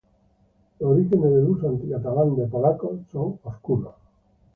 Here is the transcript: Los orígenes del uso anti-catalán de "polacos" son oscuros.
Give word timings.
Los 0.79 0.93
orígenes 0.93 1.29
del 1.29 1.43
uso 1.47 1.69
anti-catalán 1.69 2.35
de 2.35 2.47
"polacos" 2.47 3.01
son 3.11 3.37
oscuros. 3.43 3.93